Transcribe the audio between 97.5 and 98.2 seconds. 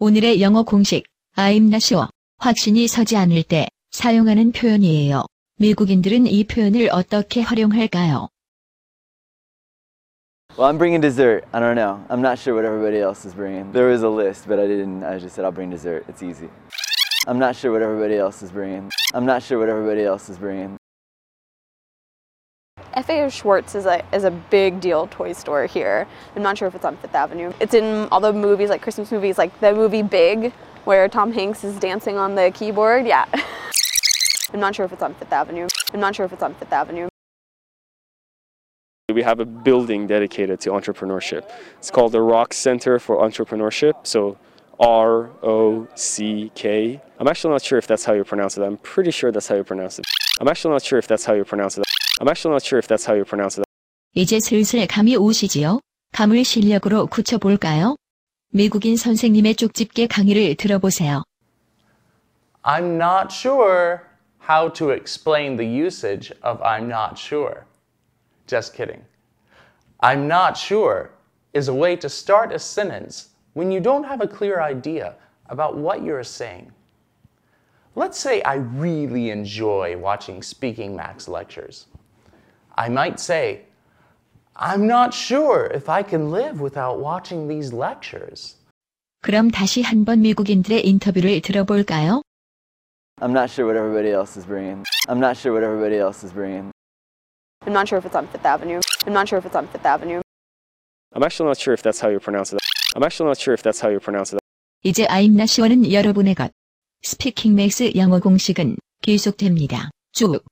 I'm not sure if it's